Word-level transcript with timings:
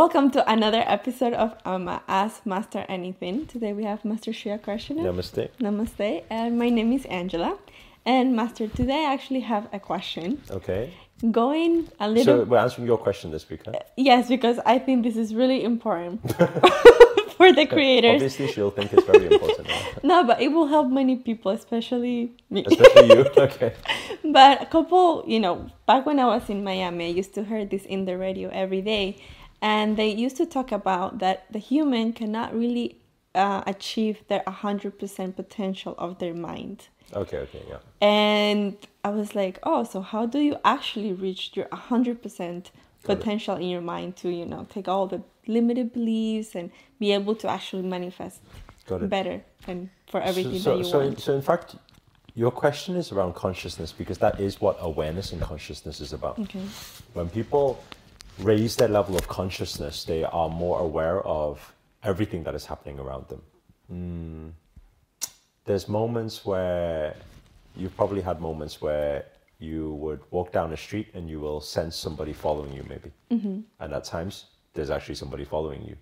Welcome 0.00 0.30
to 0.30 0.50
another 0.50 0.82
episode 0.86 1.34
of 1.34 1.54
Ama 1.66 2.00
Ask 2.08 2.46
Master 2.46 2.86
Anything. 2.88 3.44
Today 3.44 3.74
we 3.74 3.84
have 3.84 4.02
Master 4.02 4.30
Shreya 4.30 4.58
Karshana. 4.58 5.02
Namaste. 5.02 5.50
Namaste. 5.60 6.22
And 6.30 6.58
my 6.58 6.70
name 6.70 6.90
is 6.94 7.04
Angela. 7.04 7.58
And 8.06 8.34
Master, 8.34 8.66
today 8.66 9.04
I 9.04 9.12
actually 9.12 9.40
have 9.40 9.68
a 9.74 9.78
question. 9.78 10.40
Okay. 10.50 10.94
Going 11.30 11.86
a 12.00 12.08
little. 12.08 12.38
So 12.38 12.44
we're 12.44 12.56
answering 12.56 12.86
your 12.86 12.96
question 12.96 13.30
this 13.30 13.46
week, 13.50 13.60
huh? 13.66 13.72
Uh, 13.72 13.80
yes, 13.98 14.28
because 14.28 14.58
I 14.64 14.78
think 14.78 15.04
this 15.04 15.18
is 15.18 15.34
really 15.34 15.62
important 15.62 16.22
for 17.36 17.52
the 17.52 17.66
creators. 17.66 18.22
Obviously, 18.22 18.50
she'll 18.52 18.70
think 18.70 18.94
it's 18.94 19.04
very 19.04 19.26
important, 19.26 19.68
right? 19.68 19.98
No, 20.02 20.24
but 20.24 20.40
it 20.40 20.48
will 20.48 20.66
help 20.66 20.88
many 20.88 21.16
people, 21.16 21.50
especially 21.50 22.32
me. 22.48 22.64
especially 22.66 23.08
you. 23.16 23.26
Okay. 23.36 23.74
But 24.24 24.62
a 24.62 24.66
couple, 24.66 25.24
you 25.26 25.40
know, 25.40 25.68
back 25.86 26.06
when 26.06 26.18
I 26.18 26.24
was 26.24 26.48
in 26.48 26.64
Miami, 26.64 27.06
I 27.06 27.08
used 27.08 27.34
to 27.34 27.44
hear 27.44 27.66
this 27.66 27.84
in 27.84 28.06
the 28.06 28.16
radio 28.16 28.48
every 28.48 28.80
day, 28.80 29.16
and 29.62 29.96
they 29.96 30.08
used 30.08 30.36
to 30.36 30.46
talk 30.46 30.72
about 30.72 31.18
that 31.18 31.44
the 31.50 31.58
human 31.58 32.12
cannot 32.12 32.54
really 32.54 33.00
uh, 33.34 33.62
achieve 33.66 34.22
their 34.28 34.42
100% 34.46 35.36
potential 35.36 35.94
of 35.98 36.18
their 36.18 36.34
mind. 36.34 36.88
Okay. 37.14 37.38
Okay. 37.38 37.62
Yeah. 37.68 37.78
And 38.00 38.76
I 39.04 39.10
was 39.10 39.34
like, 39.34 39.58
oh, 39.62 39.84
so 39.84 40.00
how 40.00 40.26
do 40.26 40.38
you 40.38 40.56
actually 40.64 41.12
reach 41.12 41.52
your 41.54 41.66
100% 41.66 42.70
potential 43.04 43.56
in 43.56 43.68
your 43.68 43.80
mind 43.80 44.16
to, 44.16 44.30
you 44.30 44.46
know, 44.46 44.66
take 44.70 44.88
all 44.88 45.06
the 45.06 45.22
limited 45.46 45.92
beliefs 45.92 46.54
and 46.54 46.70
be 46.98 47.12
able 47.12 47.34
to 47.34 47.48
actually 47.48 47.82
manifest 47.82 48.40
better 49.02 49.42
and 49.66 49.88
for 50.08 50.20
everything 50.20 50.58
so, 50.58 50.72
that 50.72 50.78
you 50.78 50.84
so, 50.84 50.98
want? 50.98 51.20
so 51.20 51.34
in 51.34 51.42
fact, 51.42 51.76
your 52.34 52.50
question 52.50 52.96
is 52.96 53.12
around 53.12 53.34
consciousness 53.34 53.92
because 53.92 54.18
that 54.18 54.40
is 54.40 54.60
what 54.60 54.76
awareness 54.80 55.32
and 55.32 55.40
consciousness 55.40 56.00
is 56.00 56.12
about. 56.12 56.38
okay. 56.38 56.62
When 57.14 57.28
people 57.28 57.82
raise 58.42 58.76
their 58.76 58.88
level 58.88 59.16
of 59.16 59.28
consciousness, 59.28 60.04
they 60.04 60.24
are 60.24 60.48
more 60.48 60.80
aware 60.80 61.20
of 61.22 61.74
everything 62.02 62.42
that 62.44 62.54
is 62.54 62.66
happening 62.66 62.98
around 62.98 63.28
them. 63.28 63.42
Mm. 63.92 64.52
There's 65.64 65.88
moments 65.88 66.44
where 66.44 67.14
you've 67.76 67.96
probably 67.96 68.22
had 68.22 68.40
moments 68.40 68.80
where 68.80 69.26
you 69.58 69.92
would 69.94 70.20
walk 70.30 70.52
down 70.52 70.72
a 70.72 70.76
street 70.76 71.08
and 71.14 71.28
you 71.28 71.38
will 71.38 71.60
sense 71.60 71.96
somebody 71.96 72.32
following 72.32 72.72
you, 72.72 72.84
maybe. 72.88 73.12
And 73.78 73.92
at 73.92 74.04
times, 74.04 74.46
there's 74.72 74.90
actually 74.90 75.16
somebody 75.16 75.44
following 75.44 75.84
you. 75.84 75.96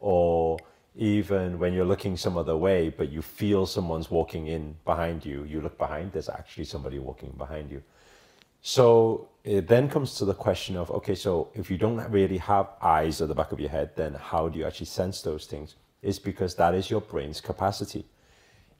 Or 0.00 0.58
even 0.96 1.58
when 1.58 1.72
you're 1.72 1.84
looking 1.84 2.16
some 2.16 2.36
other 2.36 2.56
way, 2.56 2.88
but 2.90 3.10
you 3.10 3.22
feel 3.22 3.66
someone's 3.66 4.10
walking 4.10 4.48
in 4.48 4.76
behind 4.84 5.24
you, 5.24 5.44
you 5.44 5.60
look 5.60 5.78
behind, 5.78 6.12
there's 6.12 6.28
actually 6.28 6.64
somebody 6.64 6.98
walking 6.98 7.30
behind 7.38 7.70
you. 7.70 7.82
So 8.66 9.28
it 9.44 9.68
then 9.68 9.90
comes 9.90 10.14
to 10.14 10.24
the 10.24 10.32
question 10.32 10.74
of 10.74 10.90
okay, 10.90 11.14
so 11.14 11.50
if 11.54 11.70
you 11.70 11.76
don't 11.76 12.00
really 12.10 12.38
have 12.38 12.70
eyes 12.80 13.20
at 13.20 13.28
the 13.28 13.34
back 13.34 13.52
of 13.52 13.60
your 13.60 13.68
head, 13.68 13.90
then 13.94 14.14
how 14.14 14.48
do 14.48 14.58
you 14.58 14.64
actually 14.64 14.86
sense 14.86 15.20
those 15.20 15.44
things? 15.44 15.76
It's 16.02 16.18
because 16.18 16.54
that 16.54 16.74
is 16.74 16.88
your 16.88 17.02
brain's 17.02 17.42
capacity. 17.42 18.06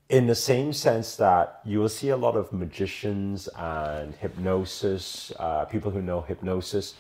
In 0.09 0.27
the 0.27 0.35
same 0.35 0.73
sense 0.73 1.17
that 1.17 1.61
you 1.67 1.81
will 1.81 1.91
see 1.91 2.09
a 2.09 2.17
lot 2.17 2.35
of 2.35 2.51
magicians 2.51 3.47
and 3.59 4.15
hypnosis, 4.15 5.33
uh, 5.39 5.67
people 5.67 5.91
who 5.91 6.01
know 6.01 6.23
hypnosis, 6.23 6.95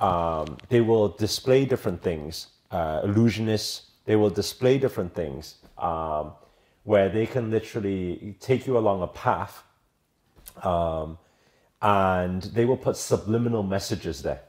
um, 0.00 0.56
they 0.70 0.80
will 0.80 1.08
display 1.08 1.66
different 1.66 2.02
things. 2.02 2.46
Uh, 2.70 3.02
illusionists, 3.02 3.82
they 4.06 4.16
will 4.16 4.30
display 4.30 4.78
different 4.78 5.14
things 5.14 5.56
um, 5.76 6.32
where 6.84 7.10
they 7.10 7.26
can 7.26 7.50
literally 7.50 8.34
take 8.40 8.66
you 8.66 8.78
along 8.78 9.02
a 9.02 9.06
path 9.08 9.62
um, 10.62 11.18
and 11.82 12.42
they 12.54 12.64
will 12.64 12.76
put 12.76 12.96
subliminal 12.96 13.62
messages 13.62 14.22
there. 14.22 14.40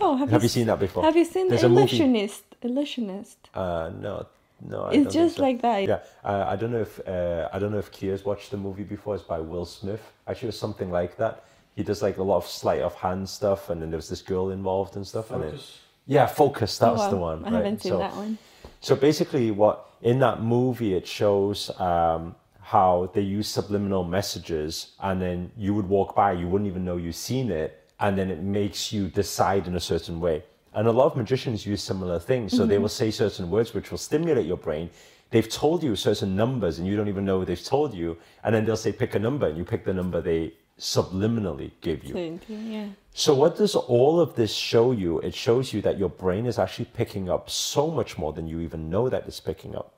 Oh, 0.00 0.16
have, 0.16 0.30
Have 0.30 0.42
you 0.42 0.46
s- 0.46 0.52
seen 0.52 0.66
that 0.66 0.78
before? 0.78 1.02
Have 1.04 1.16
you 1.16 1.24
seen 1.24 1.48
There's 1.48 1.62
a. 1.62 1.66
Illusionist? 1.66 2.42
Illusionist. 2.62 3.38
Uh, 3.54 3.90
no, 3.98 4.26
no. 4.60 4.82
I 4.82 4.88
It's 4.88 4.94
don't 4.96 5.02
think 5.04 5.12
just 5.12 5.36
so. 5.36 5.42
like 5.42 5.62
that. 5.62 5.84
Yeah, 5.88 6.00
uh, 6.24 6.44
I 6.48 6.56
don't 6.56 6.72
know 6.72 6.80
if 6.82 7.00
uh, 7.08 7.48
I 7.52 7.58
don't 7.58 7.72
know 7.72 7.78
if 7.78 7.90
Kia's 7.92 8.24
watched 8.24 8.50
the 8.50 8.56
movie 8.56 8.82
before. 8.82 9.14
It's 9.14 9.24
by 9.24 9.38
Will 9.38 9.64
Smith. 9.64 10.02
Actually, 10.26 10.48
it's 10.50 10.58
something 10.58 10.90
like 10.90 11.16
that. 11.16 11.44
He 11.76 11.82
does 11.82 12.02
like 12.02 12.16
a 12.18 12.22
lot 12.22 12.38
of 12.38 12.46
sleight 12.46 12.82
of 12.82 12.94
hand 12.94 13.28
stuff, 13.28 13.70
and 13.70 13.80
then 13.80 13.90
there 13.90 13.98
was 13.98 14.08
this 14.08 14.22
girl 14.22 14.50
involved 14.50 14.96
and 14.96 15.06
stuff. 15.06 15.30
And 15.30 15.44
it, 15.44 15.50
Focus. 15.52 15.78
yeah, 16.06 16.26
focus. 16.26 16.78
That 16.78 16.88
Oh, 16.90 16.92
was 16.92 17.00
wow. 17.02 17.10
the 17.10 17.16
one. 17.16 17.38
I 17.44 17.48
right? 17.50 17.52
haven't 17.56 17.82
seen 17.82 17.92
so, 17.92 17.98
that 17.98 18.16
one. 18.16 18.38
So 18.80 18.96
basically, 18.96 19.50
what 19.50 19.86
in 20.02 20.18
that 20.20 20.42
movie 20.42 20.94
it 20.94 21.06
shows 21.06 21.70
um, 21.80 22.34
how 22.66 23.08
they 23.14 23.20
use 23.20 23.46
subliminal 23.46 24.02
messages, 24.02 24.96
and 25.00 25.22
then 25.22 25.52
you 25.56 25.72
would 25.72 25.88
walk 25.88 26.16
by, 26.16 26.32
you 26.32 26.48
wouldn't 26.48 26.66
even 26.66 26.84
know 26.84 26.96
you've 26.96 27.14
seen 27.14 27.48
it, 27.48 27.80
and 28.00 28.18
then 28.18 28.28
it 28.28 28.42
makes 28.42 28.92
you 28.92 29.06
decide 29.06 29.68
in 29.68 29.76
a 29.76 29.80
certain 29.80 30.18
way. 30.18 30.42
And 30.74 30.88
a 30.88 30.90
lot 30.90 31.06
of 31.06 31.16
magicians 31.16 31.64
use 31.64 31.80
similar 31.80 32.18
things. 32.18 32.50
So 32.56 32.66
they 32.66 32.74
mm-hmm. 32.74 32.82
will 32.82 32.88
say 32.88 33.12
certain 33.12 33.50
words 33.50 33.72
which 33.72 33.92
will 33.92 33.98
stimulate 33.98 34.46
your 34.46 34.56
brain. 34.56 34.90
They've 35.30 35.48
told 35.48 35.84
you 35.84 35.94
certain 35.94 36.34
numbers, 36.34 36.80
and 36.80 36.88
you 36.88 36.96
don't 36.96 37.06
even 37.06 37.24
know 37.24 37.44
they've 37.44 37.64
told 37.64 37.94
you. 37.94 38.18
And 38.42 38.52
then 38.52 38.64
they'll 38.64 38.76
say, 38.76 38.90
pick 38.90 39.14
a 39.14 39.20
number, 39.20 39.46
and 39.46 39.56
you 39.56 39.64
pick 39.64 39.84
the 39.84 39.94
number 39.94 40.20
they 40.20 40.52
subliminally 40.76 41.70
give 41.82 42.02
you. 42.02 42.40
Yeah. 42.48 42.88
So, 43.14 43.32
what 43.32 43.56
does 43.56 43.76
all 43.76 44.18
of 44.18 44.34
this 44.34 44.52
show 44.52 44.90
you? 44.90 45.20
It 45.20 45.34
shows 45.34 45.72
you 45.72 45.80
that 45.82 45.98
your 45.98 46.10
brain 46.10 46.46
is 46.46 46.58
actually 46.58 46.86
picking 46.86 47.30
up 47.30 47.48
so 47.48 47.92
much 47.92 48.18
more 48.18 48.32
than 48.32 48.48
you 48.48 48.58
even 48.58 48.90
know 48.90 49.08
that 49.08 49.24
it's 49.28 49.40
picking 49.40 49.76
up. 49.76 49.95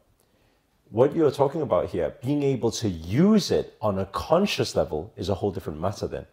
What 0.90 1.14
you're 1.14 1.30
talking 1.30 1.62
about 1.62 1.90
here, 1.90 2.14
being 2.22 2.42
able 2.42 2.70
to 2.72 2.88
use 2.88 3.50
it 3.50 3.76
on 3.80 3.98
a 3.98 4.06
conscious 4.06 4.74
level, 4.74 5.12
is 5.16 5.28
a 5.28 5.34
whole 5.34 5.50
different 5.50 5.80
matter 5.80 6.06
then. 6.06 6.26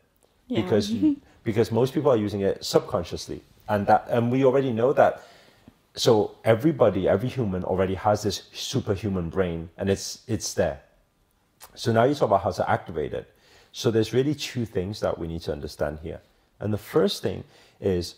Yeah. 0.48 0.62
Because, 0.62 0.92
mm-hmm. 0.92 1.14
because 1.44 1.72
most 1.72 1.94
people 1.94 2.12
are 2.12 2.18
using 2.18 2.42
it 2.42 2.64
subconsciously. 2.64 3.42
And, 3.68 3.86
that, 3.88 4.08
and 4.10 4.32
we 4.32 4.46
already 4.46 4.72
know 4.72 4.94
that. 4.94 5.24
So, 5.96 6.36
everybody, 6.44 7.08
every 7.08 7.30
human 7.30 7.64
already 7.64 7.96
has 7.96 8.24
this 8.24 8.44
superhuman 8.54 9.30
brain, 9.30 9.70
and 9.78 9.90
it's, 9.90 10.22
it's 10.28 10.54
there. 10.54 10.82
So 11.76 11.92
now 11.92 12.04
you 12.04 12.14
talk 12.14 12.28
about 12.28 12.44
how 12.44 12.52
to 12.52 12.70
activate 12.70 13.14
it. 13.14 13.32
So 13.72 13.92
there's 13.92 14.14
really 14.14 14.36
two 14.36 14.66
things 14.66 15.00
that 15.02 15.18
we 15.18 15.28
need 15.28 15.42
to 15.42 15.52
understand 15.52 16.00
here. 16.02 16.22
And 16.60 16.72
the 16.72 16.78
first 16.78 17.22
thing 17.22 17.44
is 17.82 18.16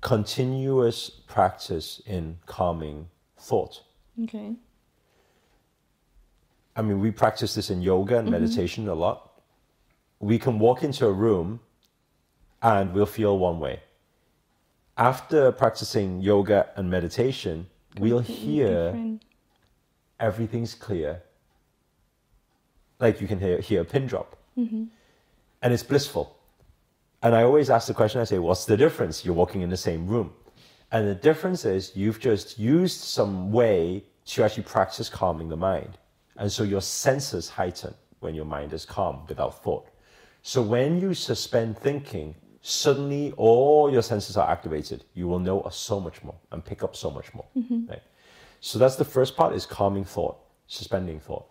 continuous 0.00 1.10
practice 1.10 2.00
in 2.06 2.38
calming 2.46 3.08
thought. 3.38 3.82
Okay. 4.22 4.52
I 6.76 6.82
mean, 6.82 7.00
we 7.00 7.10
practice 7.10 7.54
this 7.54 7.70
in 7.70 7.80
yoga 7.80 8.18
and 8.18 8.28
mm-hmm. 8.28 8.42
meditation 8.42 8.88
a 8.88 8.94
lot. 8.94 9.42
We 10.20 10.38
can 10.38 10.58
walk 10.58 10.84
into 10.84 11.06
a 11.06 11.12
room 11.12 11.60
and 12.62 12.92
we'll 12.92 13.06
feel 13.06 13.38
one 13.38 13.58
way. 13.58 13.80
After 14.98 15.52
practicing 15.52 16.20
yoga 16.20 16.68
and 16.76 16.90
meditation, 16.90 17.66
we'll 17.98 18.20
hear 18.20 18.92
Different. 18.92 19.24
everything's 20.20 20.74
clear. 20.74 21.22
Like 22.98 23.20
you 23.20 23.26
can 23.26 23.38
hear, 23.38 23.60
hear 23.60 23.82
a 23.82 23.84
pin 23.84 24.06
drop. 24.06 24.36
Mm-hmm. 24.56 24.84
And 25.62 25.72
it's 25.74 25.82
blissful. 25.82 26.36
And 27.22 27.34
I 27.34 27.42
always 27.42 27.70
ask 27.70 27.88
the 27.88 27.94
question 27.94 28.20
I 28.20 28.24
say, 28.24 28.38
what's 28.38 28.66
the 28.66 28.76
difference? 28.76 29.24
You're 29.24 29.34
walking 29.34 29.62
in 29.62 29.70
the 29.70 29.76
same 29.76 30.06
room. 30.06 30.32
And 30.92 31.08
the 31.08 31.14
difference 31.14 31.64
is 31.64 31.92
you've 31.96 32.20
just 32.20 32.58
used 32.58 33.00
some 33.00 33.50
way 33.50 34.04
to 34.26 34.44
actually 34.44 34.62
practice 34.62 35.08
calming 35.08 35.48
the 35.48 35.56
mind. 35.56 35.98
And 36.38 36.50
so 36.50 36.62
your 36.62 36.80
senses 36.80 37.48
heighten 37.48 37.94
when 38.20 38.34
your 38.34 38.44
mind 38.44 38.72
is 38.72 38.84
calm 38.84 39.24
without 39.28 39.62
thought. 39.62 39.88
So 40.42 40.62
when 40.62 41.00
you 41.00 41.14
suspend 41.14 41.78
thinking, 41.78 42.34
suddenly 42.60 43.32
all 43.36 43.90
your 43.92 44.02
senses 44.02 44.36
are 44.36 44.48
activated. 44.50 45.04
You 45.14 45.28
will 45.28 45.38
know 45.38 45.66
so 45.70 46.00
much 46.00 46.22
more 46.22 46.36
and 46.52 46.64
pick 46.64 46.82
up 46.82 46.94
so 46.96 47.10
much 47.10 47.32
more. 47.34 47.46
Right? 47.88 48.02
So 48.60 48.78
that's 48.78 48.96
the 48.96 49.04
first 49.04 49.36
part 49.36 49.54
is 49.54 49.66
calming 49.66 50.04
thought, 50.04 50.36
suspending 50.66 51.20
thought. 51.20 51.46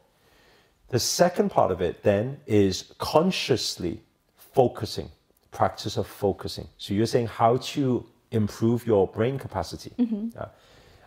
The 0.90 1.00
second 1.00 1.50
part 1.50 1.72
of 1.72 1.82
it 1.82 2.04
then 2.04 2.40
is 2.46 2.94
consciously 2.98 4.02
focusing, 4.36 5.10
practice 5.52 5.98
of 5.98 6.08
focusing. 6.08 6.68
So 6.78 6.94
you're 6.94 7.06
saying 7.06 7.28
how 7.28 7.58
to 7.58 8.06
improve 8.32 8.86
your 8.86 9.08
brain 9.08 9.40
capacity. 9.40 9.92
Uh, 10.38 10.46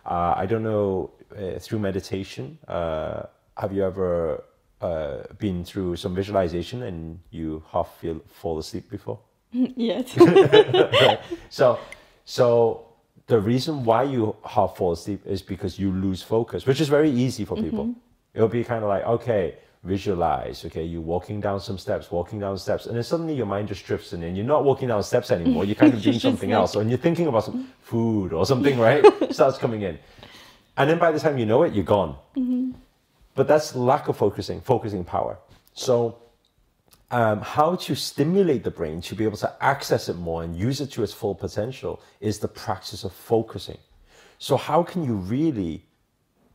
uh, 0.05 0.33
I 0.35 0.45
don't 0.45 0.63
know, 0.63 1.11
uh, 1.37 1.59
through 1.59 1.79
meditation, 1.79 2.57
uh, 2.67 3.23
have 3.59 3.73
you 3.73 3.83
ever 3.83 4.43
uh, 4.81 5.17
been 5.37 5.63
through 5.63 5.97
some 5.97 6.15
visualization 6.15 6.83
and 6.83 7.19
you 7.29 7.61
half 7.71 7.97
feel 7.99 8.21
fall 8.27 8.57
asleep 8.57 8.89
before? 8.89 9.19
yes. 9.51 10.15
So, 11.49 11.79
so 12.25 12.85
the 13.27 13.39
reason 13.39 13.83
why 13.83 14.03
you 14.03 14.35
half 14.45 14.77
fall 14.77 14.93
asleep 14.93 15.21
is 15.25 15.41
because 15.41 15.77
you 15.77 15.91
lose 15.91 16.21
focus, 16.21 16.65
which 16.65 16.79
is 16.79 16.87
very 16.87 17.11
easy 17.11 17.43
for 17.45 17.55
people. 17.55 17.85
Mm-hmm. 17.85 18.35
It'll 18.35 18.47
be 18.47 18.63
kind 18.63 18.83
of 18.83 18.89
like, 18.89 19.03
okay, 19.03 19.55
visualize, 19.83 20.63
okay, 20.65 20.83
you're 20.83 21.01
walking 21.01 21.41
down 21.41 21.59
some 21.59 21.77
steps, 21.77 22.11
walking 22.11 22.39
down 22.39 22.57
steps, 22.57 22.85
and 22.85 22.95
then 22.95 23.03
suddenly 23.03 23.33
your 23.33 23.45
mind 23.45 23.67
just 23.67 23.85
drifts 23.85 24.13
in 24.13 24.23
and 24.23 24.37
you're 24.37 24.45
not 24.45 24.63
walking 24.63 24.87
down 24.87 25.03
steps 25.03 25.31
anymore. 25.31 25.65
You're 25.65 25.75
kind 25.75 25.93
of 25.93 26.01
doing 26.07 26.19
something 26.19 26.51
else, 26.51 26.75
and 26.75 26.89
you're 26.89 26.99
thinking 26.99 27.27
about 27.27 27.45
some 27.45 27.55
mm-hmm. 27.55 27.71
food 27.81 28.31
or 28.33 28.45
something, 28.45 28.79
right? 28.79 29.03
Starts 29.33 29.57
coming 29.57 29.81
in. 29.81 29.97
And 30.77 30.89
then 30.89 30.99
by 30.99 31.11
the 31.11 31.19
time 31.19 31.37
you 31.37 31.45
know 31.45 31.63
it, 31.63 31.73
you're 31.73 31.83
gone. 31.83 32.15
Mm-hmm. 32.37 32.71
But 33.39 33.47
that's 33.47 33.73
lack 33.73 34.09
of 34.09 34.17
focusing, 34.17 34.59
focusing 34.59 35.05
power. 35.05 35.37
So 35.73 36.17
um, 37.09 37.39
how 37.39 37.75
to 37.75 37.95
stimulate 37.95 38.65
the 38.65 38.71
brain 38.79 38.99
to 39.03 39.15
be 39.15 39.23
able 39.23 39.37
to 39.37 39.63
access 39.63 40.09
it 40.09 40.17
more 40.17 40.43
and 40.43 40.57
use 40.57 40.81
it 40.81 40.91
to 40.91 41.03
its 41.03 41.13
full 41.13 41.35
potential 41.35 42.01
is 42.19 42.39
the 42.39 42.49
practice 42.49 43.05
of 43.05 43.13
focusing. 43.13 43.77
So, 44.39 44.57
how 44.57 44.83
can 44.83 45.05
you 45.05 45.13
really 45.13 45.85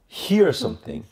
hear 0.08 0.52
something 0.52 1.04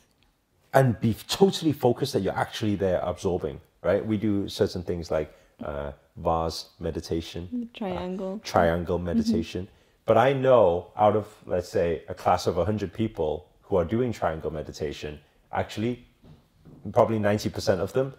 and 0.75 1.01
be 1.01 1.17
totally 1.27 1.73
focused 1.73 2.13
that 2.13 2.21
you're 2.21 2.37
actually 2.47 2.75
there 2.75 3.01
absorbing, 3.03 3.59
right? 3.83 4.05
We 4.05 4.19
do 4.19 4.51
certain 4.51 4.83
things 4.83 5.11
like 5.11 5.35
uh, 5.65 5.93
vase 6.19 6.67
meditation, 6.81 7.71
Triangle. 7.73 8.35
uh, 8.35 8.47
triangle 8.47 8.99
meditation. 8.99 9.69
But 10.05 10.19
I 10.19 10.35
know 10.35 10.89
out 10.99 11.17
of, 11.17 11.35
let's 11.47 11.71
say, 11.71 12.03
a 12.11 12.15
class 12.15 12.47
of 12.47 12.57
100 12.57 12.93
people 12.93 13.47
who 13.63 13.77
are 13.77 13.87
doing 13.87 14.13
triangle 14.13 14.51
meditation, 14.51 15.19
actually, 15.53 16.05
probably 16.93 17.19
90% 17.19 17.79
of 17.81 17.93
them, 17.93 18.15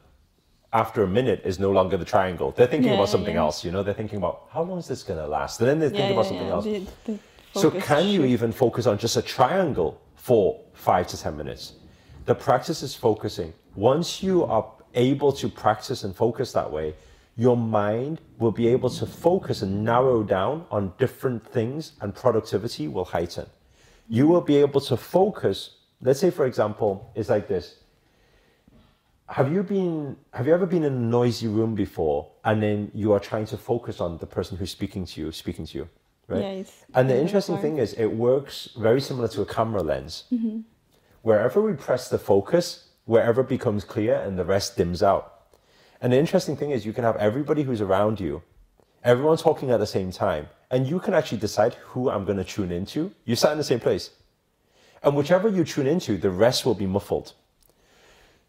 after 0.72 1.04
a 1.04 1.08
minute, 1.08 1.42
is 1.46 1.60
no 1.60 1.72
longer 1.72 1.98
the 1.98 2.06
triangle. 2.06 2.52
They're 2.52 2.68
thinking 2.68 2.90
Yeah, 2.90 2.96
about 2.96 3.10
something 3.10 3.36
yeah. 3.36 3.42
else, 3.42 3.64
you 3.64 3.72
know? 3.72 3.84
They're 3.84 3.94
thinking 3.94 4.18
about 4.18 4.48
how 4.52 4.64
long 4.64 4.80
is 4.80 4.88
this 4.88 5.04
going 5.04 5.20
to 5.20 5.28
last? 5.28 5.60
And 5.60 5.70
then 5.70 5.80
they 5.80 5.90
think 5.90 6.00
yeah, 6.10 6.14
about 6.14 6.26
something 6.26 6.48
else. 6.48 6.66
The- 6.66 6.88
the 7.06 7.20
So 7.60 7.70
can 7.70 8.08
you 8.08 8.26
even 8.26 8.52
focus 8.52 8.88
on 8.88 8.98
just 8.98 9.16
a 9.18 9.22
triangle 9.22 10.02
for 10.16 10.60
five 10.74 11.06
to 11.08 11.18
ten 11.18 11.38
minutes? 11.38 11.74
The 12.26 12.34
practice 12.36 12.82
is 12.82 12.96
focusing. 12.96 13.54
Once 13.76 14.24
you 14.24 14.44
are 14.46 14.66
able 14.96 15.32
to 15.34 15.50
practice 15.50 16.04
and 16.04 16.16
focus 16.16 16.52
that 16.54 16.72
way, 16.72 16.96
your 17.36 17.58
mind 17.58 18.22
will 18.40 18.52
be 18.52 18.68
able 18.68 18.90
to 18.92 19.06
focus 19.06 19.62
and 19.64 19.84
narrow 19.84 20.24
down 20.24 20.66
on 20.72 20.94
different 21.00 21.46
things 21.48 21.94
and 22.02 22.14
productivity 22.16 22.88
will 22.88 23.06
heighten. 23.06 23.46
You 24.08 24.28
will 24.28 24.42
be 24.42 24.58
able 24.58 24.82
to 24.82 24.98
focus. 24.98 25.78
Let's 26.04 26.20
say, 26.20 26.32
for 26.32 26.46
example, 26.46 27.12
it's 27.16 27.30
like 27.30 27.48
this. 27.48 27.76
Have 29.30 29.52
you 29.52 29.64
been 29.64 30.18
have 30.34 30.46
you 30.48 30.54
ever 30.54 30.66
been 30.66 30.84
in 30.84 30.94
a 30.94 30.96
noisy 31.20 31.48
room 31.48 31.76
before 31.76 32.30
and 32.44 32.62
then 32.62 32.92
you 32.94 33.14
are 33.14 33.22
trying 33.22 33.46
to 33.48 33.58
focus 33.58 34.02
on 34.02 34.18
the 34.18 34.28
person 34.28 34.58
who's 34.58 34.72
speaking 34.72 35.06
to 35.06 35.22
you, 35.22 35.32
speaking 35.32 35.66
to 35.66 35.78
you, 35.78 35.90
right? 36.28 36.42
Yeah, 36.42 36.64
and 36.94 37.10
the 37.10 37.18
interesting 37.18 37.56
hard. 37.56 37.64
thing 37.64 37.78
is 37.78 37.94
it 37.94 38.08
works 38.08 38.70
very 38.78 39.00
similar 39.00 39.30
to 39.30 39.42
a 39.42 39.46
camera 39.46 39.82
lens. 39.82 40.26
Mm-hmm. 40.32 40.60
Wherever 41.22 41.62
we 41.62 41.74
press 41.74 42.10
the 42.10 42.20
focus, 42.20 42.90
wherever 43.06 43.42
it 43.42 43.48
becomes 43.48 43.86
clear 43.86 44.16
and 44.16 44.38
the 44.38 44.44
rest 44.44 44.76
dims 44.76 45.02
out. 45.02 45.34
And 46.02 46.12
the 46.12 46.18
interesting 46.18 46.58
thing 46.58 46.72
is 46.72 46.86
you 46.86 46.92
can 46.92 47.06
have 47.06 47.16
everybody 47.16 47.64
who's 47.64 47.80
around 47.80 48.20
you, 48.20 48.44
everyone 49.06 49.38
talking 49.38 49.72
at 49.72 49.80
the 49.80 49.88
same 49.88 50.12
time, 50.12 50.48
and 50.70 50.86
you 50.86 51.00
can 51.00 51.14
actually 51.14 51.38
decide 51.38 51.76
who 51.76 52.10
I'm 52.10 52.26
going 52.26 52.38
to 52.38 52.44
tune 52.44 52.74
into. 52.74 53.14
You 53.24 53.38
sat 53.38 53.54
in 53.54 53.58
the 53.58 53.64
same 53.64 53.80
place. 53.80 54.10
And 55.04 55.16
whichever 55.16 55.50
you 55.50 55.64
tune 55.64 55.88
into, 55.88 56.18
the 56.18 56.32
rest 56.32 56.66
will 56.66 56.76
be 56.76 56.86
muffled. 56.86 57.34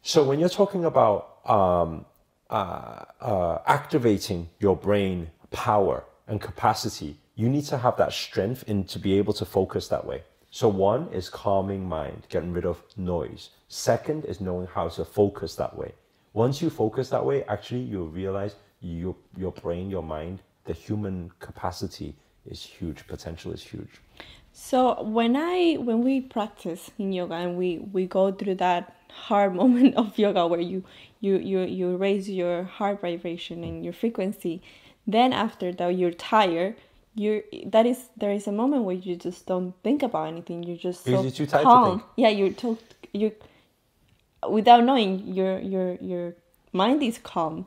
So 0.03 0.23
when 0.23 0.39
you're 0.39 0.49
talking 0.49 0.85
about 0.85 1.39
um, 1.45 2.05
uh, 2.49 3.05
uh, 3.21 3.59
activating 3.67 4.49
your 4.61 4.77
brain 4.77 5.31
power 5.51 6.05
and 6.29 6.41
capacity, 6.41 7.17
you 7.35 7.49
need 7.49 7.65
to 7.65 7.79
have 7.79 7.97
that 7.97 8.13
strength 8.13 8.65
in 8.69 8.85
to 8.85 8.99
be 8.99 9.15
able 9.19 9.33
to 9.35 9.45
focus 9.45 9.89
that 9.89 10.07
way. 10.07 10.23
So 10.51 10.69
one 10.69 11.09
is 11.13 11.29
calming 11.29 11.89
mind, 11.89 12.27
getting 12.29 12.53
rid 12.53 12.65
of 12.65 12.81
noise. 12.97 13.51
Second 13.69 14.25
is 14.25 14.41
knowing 14.41 14.69
how 14.69 14.89
to 14.91 15.05
focus 15.05 15.57
that 15.57 15.77
way. 15.77 15.93
Once 16.33 16.63
you 16.63 16.71
focus 16.71 17.09
that 17.11 17.25
way, 17.25 17.43
actually 17.45 17.81
you'll 17.81 18.09
realize 18.09 18.55
your 18.81 19.17
your 19.37 19.53
brain, 19.53 19.91
your 19.91 20.03
mind, 20.03 20.41
the 20.65 20.73
human 20.73 21.31
capacity 21.41 22.15
is 22.47 22.63
huge. 22.63 23.07
Potential 23.07 23.53
is 23.53 23.63
huge. 23.63 24.01
So 24.57 25.03
when 25.03 25.35
I 25.35 25.75
when 25.75 26.05
we 26.05 26.21
practice 26.21 26.93
in 26.97 27.13
yoga 27.13 27.35
and 27.35 27.57
we 27.57 27.79
we 27.93 28.07
go 28.07 28.31
through 28.31 28.55
that 28.57 28.95
hard 29.11 29.53
moment 29.61 29.97
of 29.97 30.17
yoga 30.17 30.47
where 30.47 30.61
you 30.61 30.85
you 31.21 31.39
you 31.39 31.63
you 31.63 31.97
raise 31.97 32.31
your 32.31 32.63
heart 32.63 33.01
vibration 33.01 33.65
and 33.65 33.85
your 33.85 33.93
frequency, 33.93 34.63
then 35.09 35.33
after 35.33 35.73
that 35.73 35.89
you're 35.89 36.13
tired. 36.13 36.77
You're 37.17 37.43
that 37.67 37.85
is 37.85 38.11
there 38.17 38.31
is 38.31 38.47
a 38.47 38.53
moment 38.53 38.85
where 38.85 38.95
you 38.95 39.17
just 39.17 39.45
don't 39.47 39.75
think 39.83 40.05
about 40.05 40.29
anything. 40.29 40.63
You're 40.63 40.77
just 40.77 41.05
so 41.05 41.23
you're 41.23 41.31
too 41.33 41.47
tired 41.47 41.63
to 41.63 41.69
calm. 41.69 42.03
Yeah, 42.17 42.29
you're 42.29 42.53
to, 42.53 42.79
you 43.13 43.33
without 44.49 44.85
knowing 44.85 45.35
your 45.35 45.59
your 45.59 45.95
your 45.97 46.35
mind 46.73 47.03
is 47.03 47.19
calm. 47.19 47.67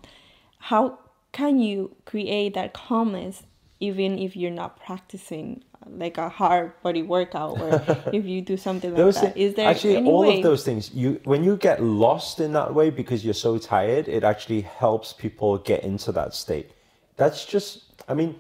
How 0.60 1.00
can 1.34 1.60
you 1.60 1.96
create 2.06 2.54
that 2.56 2.74
calmness 2.74 3.44
even 3.80 4.18
if 4.18 4.36
you're 4.36 4.52
not 4.52 4.80
practicing 4.80 5.64
like 5.86 6.18
a 6.18 6.28
hard 6.30 6.72
body 6.84 7.02
workout 7.04 7.60
or 7.62 7.70
if 8.14 8.26
you 8.26 8.42
do 8.42 8.58
something 8.58 8.94
like 8.94 9.14
that? 9.16 9.34
thi- 9.36 9.42
Is 9.42 9.54
there 9.56 9.70
actually 9.70 10.04
all 10.06 10.22
way? 10.22 10.38
of 10.38 10.44
those 10.44 10.64
things 10.64 10.94
you 10.94 11.20
when 11.24 11.44
you 11.44 11.56
get 11.58 11.82
lost 11.82 12.40
in 12.40 12.52
that 12.54 12.74
way 12.74 12.90
because 12.90 13.24
you're 13.24 13.34
so 13.34 13.58
tired 13.58 14.08
it 14.08 14.24
actually 14.24 14.62
helps 14.62 15.14
people 15.14 15.58
get 15.60 15.84
into 15.84 16.12
that 16.12 16.34
state 16.34 16.72
that's 17.16 17.46
just 17.46 17.84
i 18.10 18.14
mean 18.14 18.36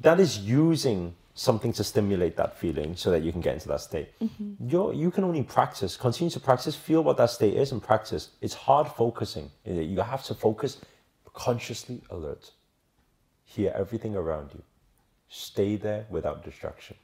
that 0.00 0.18
is 0.20 0.38
using 0.38 1.14
something 1.34 1.72
to 1.72 1.84
stimulate 1.84 2.34
that 2.36 2.56
feeling 2.58 2.96
so 2.96 3.10
that 3.10 3.22
you 3.22 3.30
can 3.30 3.40
get 3.42 3.54
into 3.54 3.68
that 3.68 3.80
state 3.80 4.08
Mm-hmm. 4.22 4.68
You're, 4.70 4.92
you 4.94 5.10
can 5.10 5.24
only 5.24 5.42
practice 5.42 5.96
continue 5.96 6.30
to 6.30 6.40
practice 6.40 6.74
feel 6.74 7.02
what 7.04 7.16
that 7.18 7.30
state 7.30 7.54
is 7.54 7.72
and 7.72 7.82
practice 7.82 8.30
it's 8.40 8.54
hard 8.54 8.88
focusing 8.88 9.50
you 9.64 10.00
have 10.00 10.22
to 10.24 10.34
focus 10.34 10.78
consciously 11.34 12.00
alert 12.10 12.52
hear 13.44 13.70
everything 13.76 14.16
around 14.16 14.50
you 14.54 14.62
stay 15.28 15.76
there 15.76 16.06
without 16.10 16.44
distraction 16.44 16.96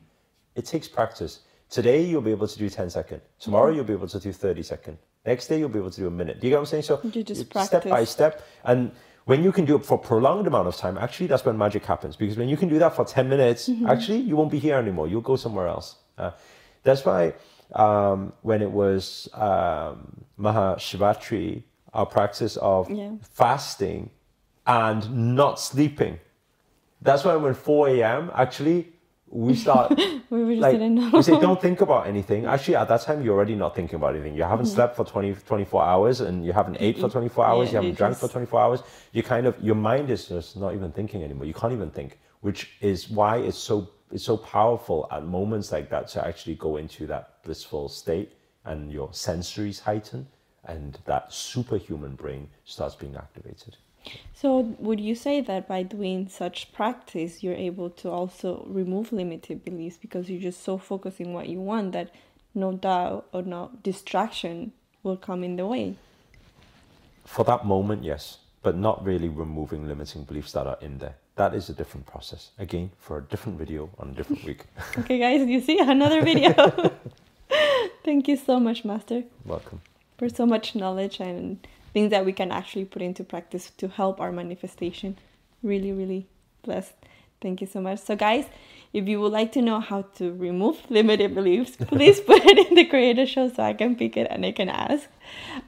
it 0.54 0.66
takes 0.66 0.86
practice. 0.86 1.40
Today 1.70 2.02
you'll 2.04 2.20
be 2.20 2.30
able 2.30 2.46
to 2.46 2.58
do 2.58 2.68
10 2.68 2.90
second. 2.90 3.22
Tomorrow 3.40 3.70
you'll 3.72 3.84
be 3.84 3.94
able 3.94 4.06
to 4.08 4.20
do 4.20 4.32
30 4.32 4.62
second. 4.62 4.98
Next 5.24 5.46
day 5.46 5.58
you'll 5.58 5.70
be 5.70 5.78
able 5.78 5.90
to 5.90 6.00
do 6.02 6.06
a 6.06 6.10
minute. 6.10 6.40
Do 6.42 6.46
you 6.46 6.50
get 6.50 6.56
what 6.56 6.60
I'm 6.60 6.66
saying? 6.66 6.82
So 6.82 7.00
You 7.02 7.24
just 7.24 7.46
step 7.64 7.84
by 7.84 8.04
step. 8.04 8.42
And 8.64 8.90
when 9.24 9.42
you 9.42 9.50
can 9.50 9.64
do 9.64 9.76
it 9.76 9.86
for 9.86 9.94
a 9.94 9.98
prolonged 9.98 10.46
amount 10.46 10.68
of 10.68 10.76
time, 10.76 10.98
actually 10.98 11.28
that's 11.28 11.46
when 11.46 11.56
magic 11.56 11.86
happens. 11.86 12.16
Because 12.16 12.36
when 12.36 12.50
you 12.50 12.58
can 12.58 12.68
do 12.68 12.78
that 12.80 12.94
for 12.94 13.06
10 13.06 13.30
minutes, 13.30 13.70
Mm-hmm. 13.70 13.86
actually 13.86 14.18
you 14.18 14.36
won't 14.36 14.50
be 14.50 14.58
here 14.58 14.76
anymore. 14.76 15.08
You'll 15.08 15.22
go 15.22 15.36
somewhere 15.36 15.68
else. 15.68 15.96
Uh, 16.18 16.32
that's 16.82 17.02
why 17.06 17.32
um, 17.74 18.34
when 18.42 18.60
it 18.60 18.70
was 18.70 19.26
um, 19.32 20.24
Mahashivratri, 20.38 21.62
our 21.94 22.04
practice 22.04 22.56
of 22.58 22.90
Yeah. 22.90 23.12
fasting 23.22 24.10
and 24.66 25.34
not 25.34 25.58
sleeping, 25.60 26.18
that's 27.02 27.24
why 27.24 27.36
when 27.36 27.54
4 27.54 27.88
a.m. 27.88 28.30
actually 28.34 28.92
we 29.26 29.54
start 29.54 29.90
we 30.30 30.56
just 30.56 30.62
like 30.62 30.72
didn't 30.72 30.94
know. 30.94 31.10
we 31.12 31.22
say 31.22 31.38
don't 31.40 31.60
think 31.60 31.80
about 31.80 32.06
anything. 32.06 32.44
Actually 32.44 32.76
at 32.76 32.88
that 32.88 33.00
time 33.02 33.22
you're 33.22 33.34
already 33.34 33.54
not 33.54 33.74
thinking 33.74 33.96
about 33.96 34.14
anything. 34.14 34.34
You 34.36 34.44
haven't 34.44 34.66
slept 34.66 34.94
for 34.94 35.04
20 35.04 35.34
24 35.34 35.82
hours 35.82 36.20
and 36.20 36.44
you 36.44 36.52
haven't 36.52 36.76
ate 36.80 36.98
for 36.98 37.08
24 37.08 37.44
hours 37.44 37.66
Yeah, 37.68 37.72
you 37.72 37.76
haven't 37.76 37.96
drank 37.96 38.16
for 38.16 38.28
24 38.28 38.60
hours 38.60 38.82
you 39.12 39.22
kind 39.22 39.46
of 39.46 39.58
your 39.62 39.74
mind 39.74 40.10
is 40.10 40.26
just 40.28 40.56
not 40.56 40.74
even 40.74 40.92
thinking 40.92 41.22
anymore. 41.22 41.46
You 41.46 41.54
can't 41.54 41.72
even 41.72 41.90
think 41.90 42.18
which 42.40 42.72
is 42.80 43.08
why 43.08 43.38
it's 43.38 43.58
so 43.58 43.88
it's 44.10 44.24
so 44.24 44.36
powerful 44.36 45.08
at 45.10 45.24
moments 45.24 45.72
like 45.72 45.88
that 45.88 46.08
to 46.08 46.26
actually 46.26 46.56
go 46.56 46.76
into 46.76 47.06
that 47.06 47.42
blissful 47.42 47.88
state 47.88 48.32
and 48.66 48.92
your 48.92 49.08
sensories 49.08 49.80
heighten 49.80 50.26
and 50.66 50.98
that 51.06 51.32
superhuman 51.32 52.14
brain 52.14 52.48
starts 52.64 52.94
being 52.94 53.16
activated 53.16 53.76
So, 54.34 54.74
would 54.78 55.00
you 55.00 55.14
say 55.14 55.40
that 55.40 55.68
by 55.68 55.84
doing 55.84 56.28
such 56.28 56.72
practice, 56.72 57.42
you're 57.42 57.54
able 57.54 57.90
to 57.90 58.10
also 58.10 58.64
remove 58.68 59.12
limited 59.12 59.64
beliefs 59.64 59.98
because 60.00 60.28
you're 60.28 60.40
just 60.40 60.64
so 60.64 60.78
focused 60.78 61.20
in 61.20 61.32
what 61.32 61.48
you 61.48 61.60
want 61.60 61.92
that 61.92 62.10
no 62.54 62.72
doubt 62.72 63.28
or 63.32 63.42
no 63.42 63.70
distraction 63.82 64.72
will 65.02 65.16
come 65.16 65.44
in 65.44 65.56
the 65.56 65.66
way? 65.66 65.96
for 67.24 67.44
that 67.44 67.64
moment 67.64 68.04
yes 68.04 68.38
but 68.62 68.76
not 68.76 69.04
really 69.04 69.28
removing 69.28 69.86
limiting 69.86 70.24
beliefs 70.24 70.52
that 70.52 70.66
are 70.66 70.78
in 70.80 70.98
there 70.98 71.14
that 71.36 71.54
is 71.54 71.68
a 71.68 71.72
different 71.72 72.06
process 72.06 72.50
again 72.58 72.90
for 72.98 73.18
a 73.18 73.22
different 73.22 73.58
video 73.58 73.88
on 73.98 74.10
a 74.10 74.12
different 74.12 74.44
week 74.44 74.64
Okay, 74.98 75.18
guys, 75.18 75.48
you 75.48 75.60
see 75.60 75.78
another 75.78 76.22
video. 76.22 76.52
Thank 78.04 78.28
you 78.28 78.36
so 78.36 78.58
much, 78.60 78.84
Master, 78.84 79.24
welcome 79.44 79.80
for 80.18 80.28
so 80.28 80.46
much 80.46 80.74
knowledge 80.74 81.20
and 81.20 81.66
things 81.92 82.10
that 82.10 82.24
we 82.24 82.32
can 82.32 82.50
actually 82.50 82.84
put 82.84 83.02
into 83.02 83.24
practice 83.24 83.70
to 83.78 83.88
help 83.88 84.20
our 84.20 84.32
manifestation. 84.32 85.18
Really, 85.62 85.92
really 85.92 86.26
blessed. 86.62 86.94
Thank 87.40 87.60
you 87.60 87.66
so 87.66 87.80
much. 87.80 87.98
So, 87.98 88.14
guys, 88.14 88.46
if 88.92 89.08
you 89.08 89.20
would 89.20 89.32
like 89.32 89.52
to 89.52 89.62
know 89.62 89.80
how 89.80 90.02
to 90.16 90.32
remove 90.32 90.78
limited 90.90 91.34
beliefs, 91.34 91.76
please 91.88 92.20
put 92.20 92.44
it 92.44 92.68
in 92.68 92.74
the 92.76 92.84
creator 92.84 93.26
show 93.26 93.48
so 93.48 93.62
I 93.62 93.72
can 93.72 93.96
pick 93.96 94.16
it 94.16 94.28
and 94.30 94.46
I 94.46 94.52
can 94.52 94.68
ask. 94.68 95.08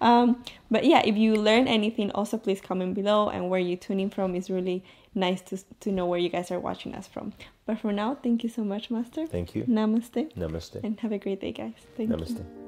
Um, 0.00 0.45
but 0.71 0.85
yeah, 0.85 1.02
if 1.04 1.16
you 1.16 1.35
learn 1.35 1.66
anything, 1.66 2.11
also 2.12 2.38
please 2.38 2.61
comment 2.61 2.95
below 2.95 3.28
and 3.28 3.50
where 3.50 3.61
you're 3.61 3.76
tuning 3.76 4.09
from 4.11 4.35
is 4.35 4.50
really 4.50 4.85
nice 5.14 5.40
to, 5.43 5.59
to 5.81 5.90
know 5.90 6.07
where 6.07 6.19
you 6.19 6.28
guys 6.28 6.50
are 6.50 6.61
watching 6.61 6.95
us 6.95 7.09
from. 7.09 7.33
But 7.66 7.78
for 7.81 7.93
now, 7.93 8.16
thank 8.23 8.43
you 8.45 8.49
so 8.49 8.62
much, 8.62 8.90
Master. 8.90 9.26
thank 9.26 9.54
you 9.54 9.64
Namaste. 9.64 10.33
namaste 10.35 10.81
And 10.85 11.00
have 11.00 11.12
a 11.12 11.19
great 11.19 11.40
day, 11.40 11.52
guys. 11.52 11.75
Thank 11.97 12.11
you. 12.11 12.16
namaste 12.16 12.63